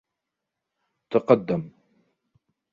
[1.11, 1.71] تَقَدَم.